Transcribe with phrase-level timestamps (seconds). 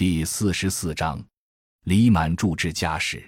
[0.00, 1.22] 第四十四章，
[1.84, 3.22] 李满柱之家史。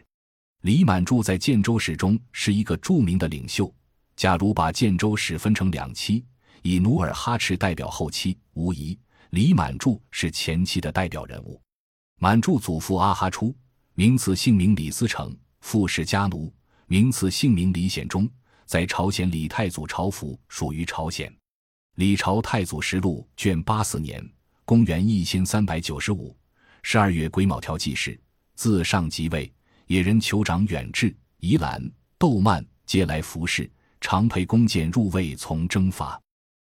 [0.63, 3.71] 李满柱在建州史中是一个著名的领袖。
[4.17, 6.25] 假如把建州史分成两期，
[6.63, 8.99] 以努尔哈赤代表后期，无疑
[9.33, 11.61] 李满柱是前期的代表人物。
[12.19, 13.55] 满柱祖父阿哈初，
[13.93, 16.51] 名字姓名李思成，父氏家奴，
[16.87, 18.27] 名字姓名李显忠，
[18.65, 21.31] 在朝鲜李太祖朝服，属于朝鲜。
[21.97, 24.27] 李朝太祖实录卷八四年，
[24.65, 26.35] 公元一千三百九十五。
[26.83, 28.21] 十二月癸卯条记事，
[28.55, 29.51] 自上即位，
[29.87, 31.83] 野人酋长远志、宜兰、
[32.19, 36.21] 窦曼皆来服侍，常陪弓箭入卫从征伐。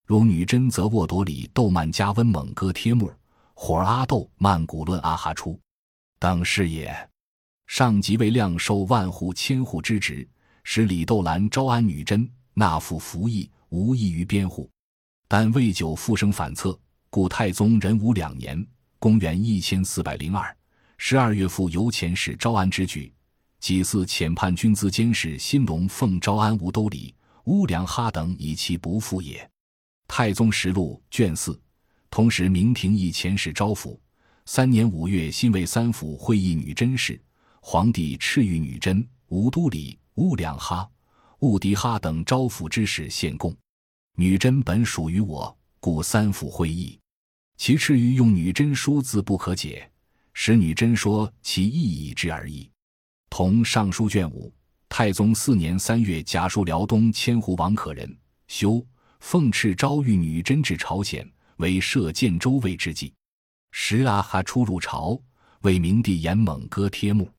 [0.05, 3.11] 如女真则沃朵里、窦曼加温猛哥帖木、
[3.53, 5.59] 火儿阿窦曼古论阿哈出
[6.19, 6.93] 等是也。
[7.65, 10.27] 上即位量受万户千户之职，
[10.65, 14.69] 使李窦兰招安女真，纳赋服役，无异于边户。
[15.29, 16.77] 但未久复生反侧，
[17.09, 18.67] 故太宗仁武两年。
[19.01, 20.55] 公元一千四百零二
[20.99, 23.11] 十二月，复由前使招安之举，
[23.59, 27.11] 几次遣叛军资监视新隆奉招安吴都里、
[27.45, 29.49] 乌良哈等，以其不复也。
[30.07, 31.59] 太宗实录卷四。
[32.11, 33.97] 同时，明廷亦遣使招抚。
[34.45, 37.19] 三年五月，新为三府会议女真事，
[37.59, 40.87] 皇帝敕谕女真、吴都里、乌良哈、
[41.39, 43.51] 兀迪哈等招抚之使献贡。
[44.15, 47.00] 女真本属于我，故三府会议。
[47.61, 49.87] 其赤于用女真书字不可解，
[50.33, 52.67] 使女真说其意义之而已。
[53.29, 54.51] 同尚书卷五，
[54.89, 58.17] 太宗四年三月，甲书辽东千户王可人，
[58.47, 58.83] 修
[59.19, 63.13] 奉敕招谕女真至朝鲜，为设建州卫之计。
[63.69, 65.15] 时阿哈出入朝，
[65.61, 67.31] 为明帝严猛割贴木。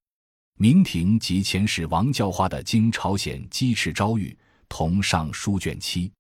[0.57, 4.37] 明廷及前使王教化的经朝鲜击斥招谕，
[4.69, 6.13] 同尚书卷七。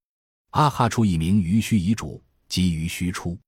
[0.50, 3.38] 阿哈出一名于须遗嘱，即于须出。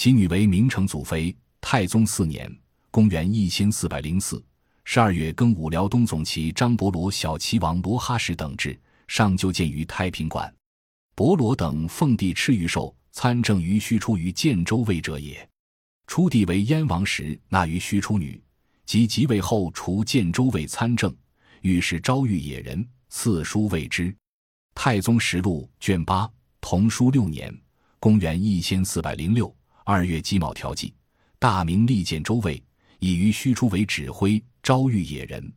[0.00, 1.36] 其女为明成祖妃。
[1.60, 2.48] 太宗四年
[2.88, 4.40] （公元一千四百零四）
[4.86, 10.54] 十二月庚午，辽东总旗张伯罗、小齐王罗哈什等至，上就建于太平馆。
[11.16, 15.44] 伯罗等奉帝敕谕授参政于须出于建州卫者也。
[16.06, 18.40] 初帝为燕王时，纳于须出女，
[18.86, 21.12] 及即位后，除建州卫参政，
[21.62, 24.14] 御史招谕野人，赐书谓之。
[24.76, 27.52] 太宗实录卷八，同书六年
[27.98, 29.52] （公元一千四百零六）。
[29.90, 30.92] 二月鸡卯调剂，
[31.38, 32.62] 大明立建州卫，
[32.98, 35.50] 以于虚出为指挥，招谕野人。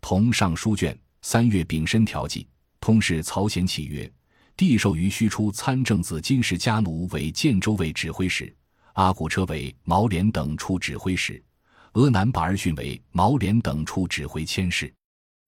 [0.00, 2.48] 同尚书卷三月丙申调剂，
[2.80, 4.10] 通事曹显启曰：
[4.56, 8.50] 帝授于虚出参政子金氏家奴为建州卫指挥使，
[8.94, 11.44] 阿古车为毛连等处指挥使，
[11.92, 14.90] 俄南把儿训为毛连等处指挥千事。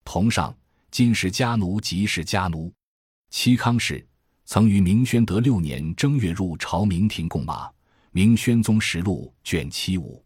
[0.04, 0.54] 同上
[0.90, 2.70] 金氏家奴即是家奴。
[3.30, 4.06] 戚康氏
[4.44, 7.70] 曾于明宣德六年正月入朝明廷贡马。
[8.10, 10.24] 明宣宗实录卷七五，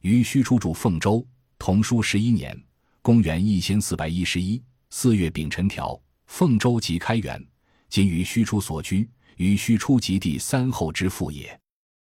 [0.00, 1.24] 于虚出主凤州，
[1.58, 2.58] 同书十一年，
[3.02, 7.44] 公元一千四百一十一四月丙辰条，凤州即开元，
[7.90, 11.58] 今于虚出所居，于虚出及第三后之父也。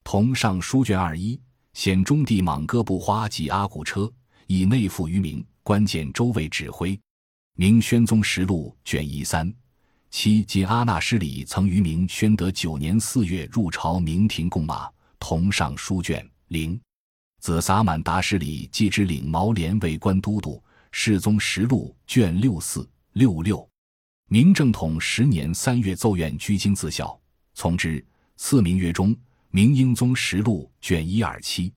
[0.04, 1.40] 同上书卷二一，
[1.74, 4.12] 显中帝莽哥布花及阿古车，
[4.48, 7.00] 以内附于明，关键州卫指挥。
[7.56, 9.52] 明宣宗实录卷一三，
[10.12, 14.92] 七今阿那失礼曾于明宣德九年四月入朝明廷贡马。
[15.28, 16.80] 同上书卷零，
[17.42, 20.64] 子撒满达失礼继之领毛连为官都督。
[20.92, 23.68] 世宗实录卷六四六六，
[24.28, 27.20] 明正统十年三月奏愿居京自校，
[27.56, 28.06] 从之。
[28.38, 29.18] 赐名曰中。
[29.50, 31.74] 明英宗实录卷一二七，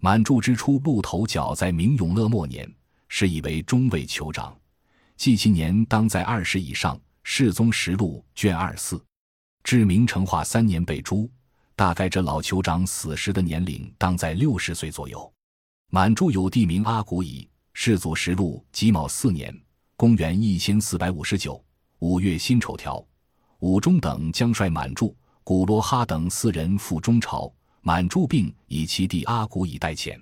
[0.00, 2.72] 满柱之初，鹿头角在明永乐末年，
[3.08, 4.56] 是以为中尉酋长，
[5.16, 6.96] 计其年当在二十以上。
[7.24, 9.04] 世宗实录卷二四，
[9.64, 11.28] 至明成化三年被诛。
[11.76, 15.32] 大概这老酋长死时的年龄当在六十岁左右。
[15.90, 19.52] 满注有弟名阿古乙，世祖实录己卯四年
[19.96, 21.62] （公元一千四百五十九）
[21.98, 23.04] 五月辛丑条，
[23.58, 27.52] 武忠等将率满注、古罗哈等四人赴中朝。
[27.80, 30.18] 满注病，以其弟阿古乙代遣。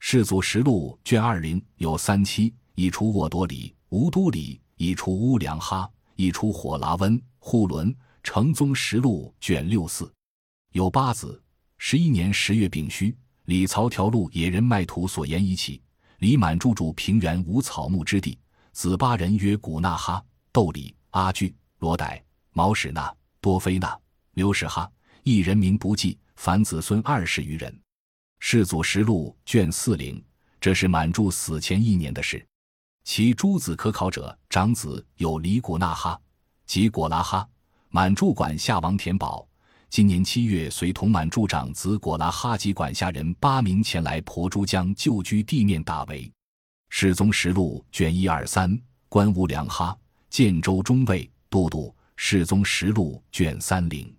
[0.00, 7.94] 世祖实录卷二零有三期，一出沃多里、吴都里，一出乌良哈，一出火拉温、护伦。
[8.20, 10.12] 成宗实录卷六四。
[10.78, 11.42] 有八子，
[11.78, 13.12] 十一年十月丙戌，
[13.46, 15.82] 李曹条路野人卖土所言一起。
[16.18, 18.38] 李满住住平原无草木之地，
[18.70, 23.98] 子八人曰古纳哈、窦里、阿具、罗逮、毛史那、多菲那、
[24.34, 24.88] 刘史哈，
[25.24, 27.76] 一人名不记，凡子孙二十余人。
[28.38, 30.24] 世祖实录卷四零，
[30.60, 32.46] 这是满住死前一年的事。
[33.02, 36.20] 其诸子可考者，长子有李古纳哈
[36.66, 37.48] 及果拉哈，
[37.88, 39.44] 满住管夏王田宝。
[39.90, 46.30] 今年七月，随同满驻长子果拉哈吉管辖人八名前来婆珠江旧居地面大围。
[46.90, 49.96] 世宗实录卷一二三，官乌良哈，
[50.28, 51.94] 建州中尉都督。
[52.16, 54.12] 世宗实录卷三零，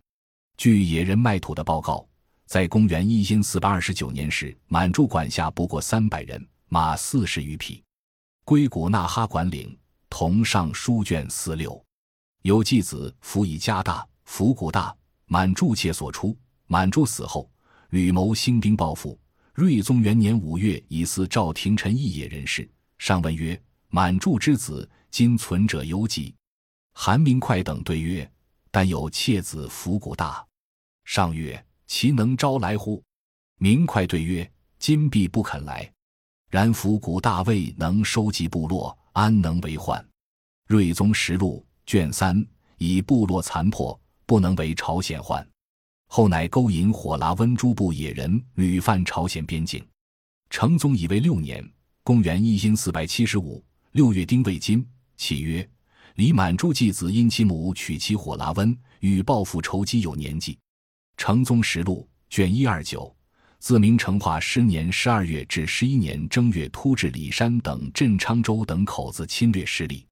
[0.57, 2.07] 据野人卖土的报告，
[2.45, 7.83] 在公元一因四百二十九年时，满驻管辖不过三百人，马四十余匹。
[8.45, 9.77] 归古纳哈管领，
[10.10, 11.80] 同上书卷四六，
[12.42, 14.95] 有继子辅以加大，辅古大。
[15.30, 16.38] 满筑妾所出。
[16.68, 17.50] 满筑死后，
[17.92, 19.18] 吕谋兴兵报复。
[19.54, 23.60] 睿宗元年五月，以司赵廷臣一野人士，上问曰
[23.90, 26.36] ：“满筑之子，今存者犹几？”
[26.94, 28.30] 韩明快等对曰
[28.70, 30.46] ：“但有妾子伏古大。”
[31.06, 33.04] 上曰：“其能招来乎？”
[33.58, 35.92] 明快对曰：“今必不肯来。
[36.50, 40.04] 然伏古大未能收集部落，安能为患？”
[40.70, 42.46] 睿宗实录卷三，
[42.78, 44.00] 以部落残破。
[44.30, 45.44] 不能为朝鲜患，
[46.06, 49.84] 后乃勾引火拉温诸部野人，屡犯朝鲜边境。
[50.52, 51.68] 成宗以为六年
[52.06, 54.88] （公元一因四百七十五）六月丁未金，
[55.18, 55.68] 启曰
[56.14, 60.56] ：“李满珠继子因其母娶妻火拉温，与报复仇积有年纪。”
[61.18, 63.12] 成宗实录卷一二九，
[63.58, 70.06] 自明成化十年十二月至十一年正月，突至李山等镇昌州等口子侵略失利。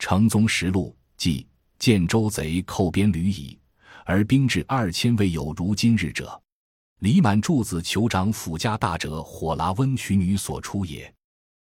[0.00, 1.46] 成宗实录记。
[1.82, 3.58] 建州贼寇边旅矣，
[4.04, 6.40] 而兵至二千，未有如今日者。
[7.00, 11.12] 李满柱子酋长府家大者，火拉温娶女所出也。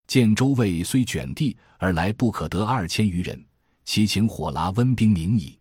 [0.08, 3.46] 建州卫虽卷地而来，不可得二千余人，
[3.86, 5.56] 其请火拉温兵明矣。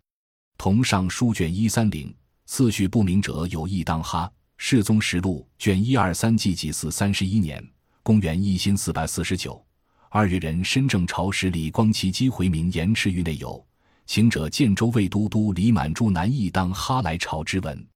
[0.56, 2.16] 同上书卷一三零，
[2.46, 4.32] 次序不明者有意当哈。
[4.56, 7.62] 世宗实录卷一二三纪纪四三十一年，
[8.02, 9.62] 公元一新四百四十九
[10.08, 13.62] 二月，人申正朝使李光齐击回民延迟于内有。
[14.06, 17.86] 行者建州卫都督李满珠南义当哈来朝之文，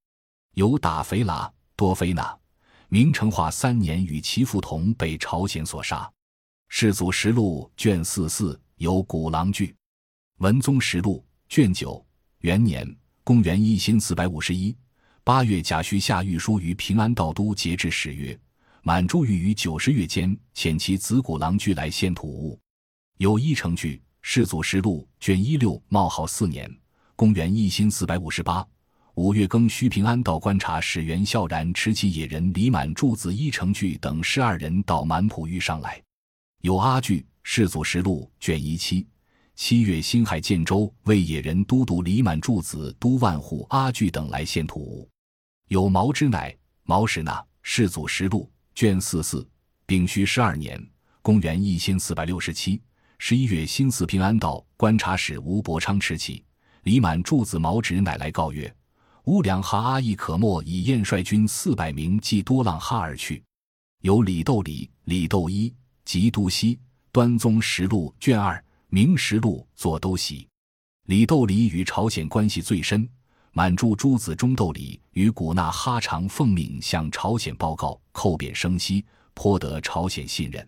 [0.55, 2.37] 有打肥拉多菲那，
[2.89, 6.09] 明成化三年与其父同被朝鲜所杀。
[6.67, 9.73] 世祖实录卷四四有古狼句。
[10.39, 12.05] 文宗实录卷九
[12.39, 12.87] 元年，
[13.23, 14.75] 公元一新四百五十一
[15.23, 18.37] 八月甲戌下御书于平安道都节制使曰：
[18.83, 22.59] 满珠欲于九十月间遣其子古狼具来献土物，
[23.17, 24.01] 有一成句。
[24.21, 26.69] 世祖实录卷一六冒号四年，
[27.15, 28.65] 公元一千四百五十八
[29.15, 36.01] 五月庚戌，平安道观察使袁孝然持其野人李满柱子一成具等十二人到满浦峪上来。
[36.61, 37.25] 有阿具。
[37.43, 39.07] 世祖实录卷一七
[39.55, 45.09] 七月辛亥，建州为野人都督李满柱子都万户阿具等来献土。
[45.69, 47.43] 有毛之乃毛史那。
[47.63, 49.47] 世祖实录卷四四
[49.87, 50.79] 丙戌十二年，
[51.23, 52.79] 公元一千四百六十七。
[53.23, 56.43] 十一月，新四平安道观察使吴伯昌持起，
[56.81, 58.75] 李满柱子毛直乃来告曰
[59.25, 63.43] ：“乌良哈阿亦可莫以燕率军四百名即多浪哈而去。”
[64.01, 65.71] 有李斗礼、李斗一
[66.03, 66.79] 及都西
[67.11, 70.47] 端宗实录卷二明实录作都喜。
[71.05, 73.07] 李斗礼与朝鲜关系最深，
[73.51, 80.67] 满柱诸子中斗礼与古纳哈常奉命向朝鲜报告，叩贬生息，颇得朝鲜信任。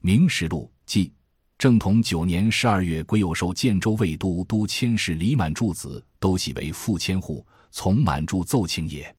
[0.00, 1.12] 明实录记。
[1.56, 9.14] 正统九年十二月，癸酉授建州卫都督千事李满柱子都喜为副千户，从满柱奏请也。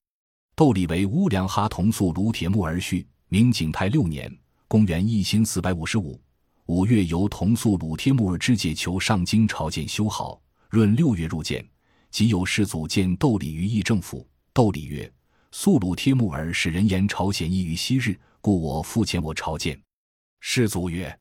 [0.56, 3.06] 窦礼为乌良哈同宿卢铁木而婿。
[3.28, 4.32] 明景泰六年
[4.68, 6.22] （公元一千四百五十五）
[6.68, 10.40] 五月，由同宿鲁帖木儿之解求上京朝见修好。
[10.70, 11.68] 闰六月入见，
[12.12, 14.28] 即有世祖见窦礼于议政府。
[14.54, 15.12] 窦礼曰
[15.52, 19.82] ：“宿鲁帖木儿使人言朝鲜异于昔日，故我复遣我朝见。”
[20.40, 21.18] 世祖曰。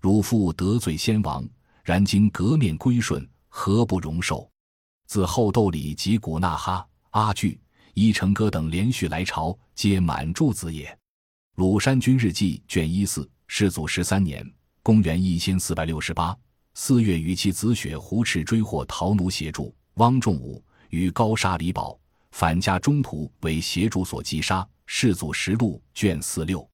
[0.00, 1.48] 汝父得罪先王，
[1.82, 4.48] 然今革面归顺，何不容受？
[5.06, 7.60] 自后斗里及古纳哈、阿具、
[7.94, 10.96] 伊成哥等连续来朝，皆满柱子也。
[11.56, 14.44] 鲁山君日记卷一四，世祖十三年，
[14.82, 16.36] 公元一千四百六十八
[16.74, 21.98] 四月，与其子雪胡赤追获逃奴协助，汪仲武与高沙李宝
[22.32, 24.66] 反家中途为协助所击杀。
[24.88, 26.68] 世祖实录卷四六。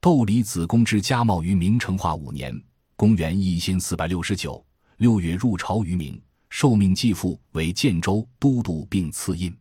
[0.00, 2.56] 窦李子公之家茂于明成化五年
[2.94, 4.64] （公元一千四百六十九）
[4.98, 9.52] 六月入朝于明，受命继父为建州都督，并赐印。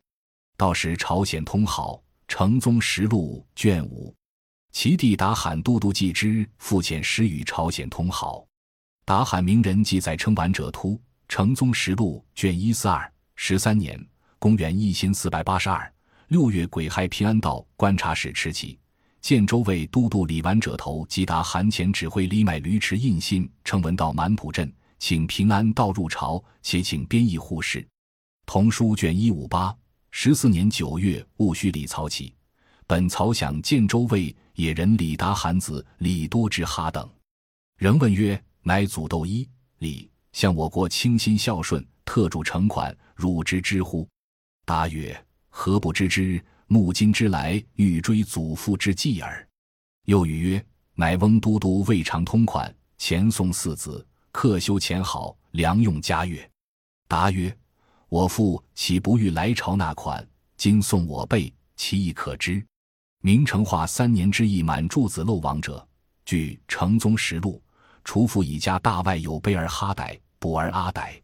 [0.55, 2.01] 到时朝鲜通好。
[2.27, 4.13] 成宗实录卷五，
[4.73, 8.45] 其弟达罕都督继之复遣使与朝鲜通好。
[9.05, 11.01] 达罕名人记载称完者突。
[11.29, 13.99] 成宗实录卷一四二十三年
[14.39, 15.91] （公元一千四百八十二）
[16.27, 18.77] 六月癸亥，平安道观察使持旗。
[19.21, 27.85] 建州卫都督李完者头即达韩前指挥李买驴持印信，称闻到满浦镇，请平安道入朝，且请编译护士。
[28.45, 29.75] 同书卷一五八，
[30.11, 32.33] 十四年九月，戊戌，李曹起。
[32.85, 37.09] 本曹想建州卫野人李达韩子李多之哈等。
[37.77, 39.45] 仍问曰：“乃祖窦一
[39.79, 44.07] 李向我国倾心孝顺，特助成款，汝知之乎？”
[44.63, 46.41] 答曰：“何不知之？
[46.67, 49.47] 目今之来，欲追祖父之继耳。”
[50.05, 56.49] 又语曰：“乃翁都督未尝通款，前送四子，克修前好，良用嘉悦。”
[57.07, 57.55] 答曰
[58.09, 60.25] ：“我父岂不欲来朝纳款？
[60.57, 62.63] 今送我辈，其意可知。”
[63.23, 65.85] 明成化三年之役满柱子漏网者，
[66.23, 67.61] 据《成宗实录》。
[68.03, 71.19] 除父以家大外有贝尔哈傣、卜尔阿傣。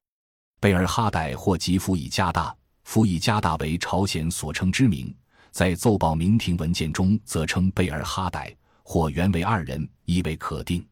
[0.59, 5.15] 贝尔哈傣或即父以家大，父以家大为朝鲜所称之名，
[5.53, 10.81] 在奏报明廷文件中则称贝尔哈歹，或原为二人，亦为可定。《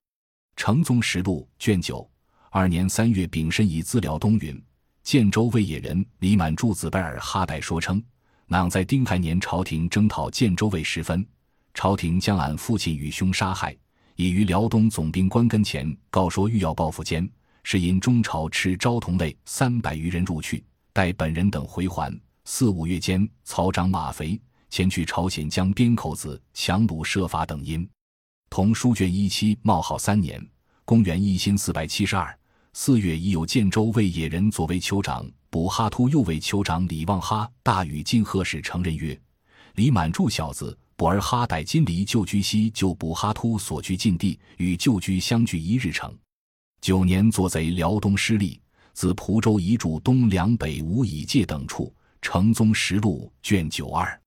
[0.55, 2.07] 成宗实录》卷九
[2.51, 4.63] 二年三月丙申以资辽东云：
[5.01, 7.99] 建州卫野人李满柱子贝尔哈歹说称，
[8.45, 11.25] 囊在丁亥年朝廷征讨建州卫时分，
[11.73, 13.75] 朝廷将俺父亲与兄杀害。
[14.15, 17.27] 已于辽东总兵官跟前告说欲要报复间，
[17.63, 20.63] 是因中朝持昭同类三百余人入去，
[20.93, 22.15] 待本人等回还。
[22.45, 24.39] 四五月间，曹长马肥
[24.71, 27.87] 前去朝鲜江边口子强掳设法等因。
[28.49, 30.43] 同书卷一期冒号三年，
[30.85, 32.35] 公元一千四百七十二
[32.73, 39.19] 四月，已有建州卫野人左卫酋长卜哈突右卫酋长李旺哈大与晋贺使承认曰
[39.75, 46.15] ：“李满柱小子。”卜尔哈逮金离旧居西就卜哈突所居禁地，与旧居相距一日程。
[46.79, 48.61] 九年作贼辽东失利，
[48.93, 51.91] 自蒲州移驻东凉北吴以界等处。
[52.21, 54.20] 成宗实录卷九二，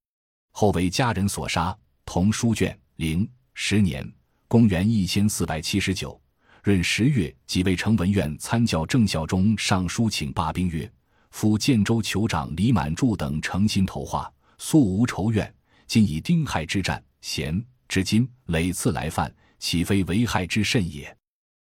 [0.56, 1.76] 后为家人所杀。
[2.06, 4.08] 同书卷零十年，
[4.46, 6.20] 公元一千四百七十九
[6.62, 10.90] 闰十月，即为成文院参教郑孝忠上书请罢兵曰
[11.32, 15.52] ：“夫建州酋长李满柱等诚心投化，素无仇怨。”
[15.88, 21.14] 今以丁亥之战贤至今累次来犯，岂非为害之甚也？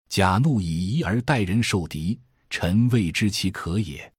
[0.08, 2.18] 假怒以夷而待人受敌，
[2.48, 4.10] 臣未知其可也。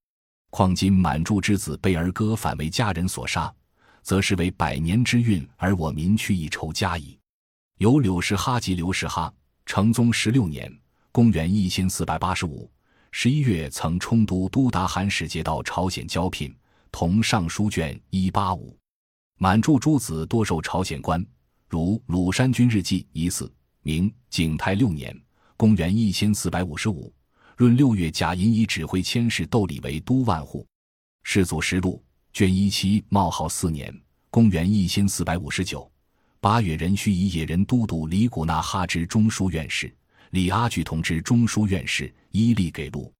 [0.52, 3.52] 况今满柱之子被儿歌反为家人所杀，
[4.10, 7.16] 则是为百年之运，而我民去一筹加矣。
[7.78, 9.32] 有柳氏哈及刘氏哈，
[9.68, 10.76] 成宗十六年
[11.14, 12.68] （公元一千四百八十五）
[13.14, 16.52] 十一月，曾充都都达罕使节到朝鲜交聘，
[16.92, 18.76] 同尚书卷一八五。
[19.38, 21.24] 满注诸子多受朝鲜官，
[21.68, 23.54] 如鲁山君日记疑似。
[23.84, 25.16] 明景泰六年
[25.56, 27.14] （公元一千四百五十五）
[27.58, 30.66] 闰六月，贾银以指挥千事窦礼为都万户。
[31.22, 33.94] 世祖实录卷一七冒号四年
[34.30, 35.92] （公元一千四百五十九）
[36.40, 39.94] 八月，壬戌以野人都督李古纳哈之中书院士，
[40.30, 43.12] 李阿举同知中书院士，依例给录。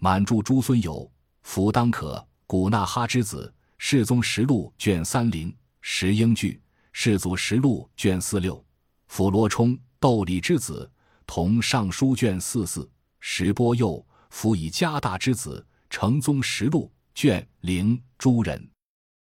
[0.00, 1.10] 满柱诸孙有：
[1.42, 3.52] 福当可、古纳哈之子。
[3.80, 6.60] 世宗实录卷三零石英句，
[6.92, 8.62] 世祖实录卷四六
[9.06, 10.90] 辅罗冲窦礼之子，
[11.26, 18.70] 同尚书卷四四石波佑辅以加大之子，成宗实录卷零诸人，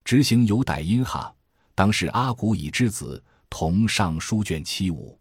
[0.03, 1.31] 执行有歹因哈，
[1.75, 5.21] 当是阿古以之子，同尚书卷七五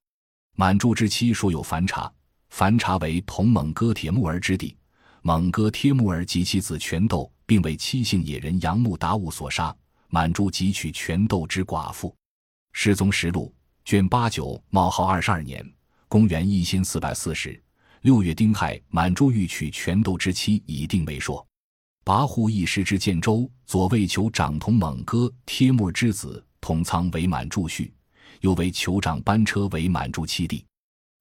[0.56, 2.10] 满柱之妻说有凡察，
[2.50, 4.78] 凡察为同蒙哥铁木儿之弟，
[5.22, 7.30] 蒙哥帖木儿及其子全斗。
[7.46, 9.76] 并为七姓野人杨木达吾所杀，
[10.08, 12.16] 满珠汲取全斗之寡妇。
[12.72, 15.70] 失踪实录卷八九冒号二十二年，
[16.08, 17.62] 公元一千四百四十
[18.04, 21.46] 六月丁亥，满珠欲娶全斗之妻，以定为说。
[22.04, 27.92] 跋扈一时之建州左卫酋长同猛哥帖木之子同仓为满柱婿，
[28.40, 30.66] 又为酋长班车为满柱妻弟。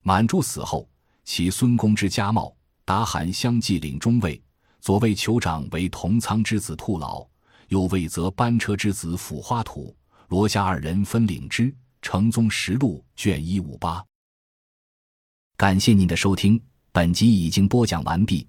[0.03, 0.89] 满柱死后，
[1.25, 4.43] 其孙公之家茂达罕相继领中尉。
[4.81, 7.27] 左卫酋长为同仓之子兔老，
[7.69, 9.95] 右为则班车之子辅花土
[10.29, 11.75] 罗夏二人分领之。
[12.03, 14.03] 成宗实录卷一五八。
[15.59, 16.59] 感谢您的收听，
[16.93, 18.49] 本集已经播讲完毕。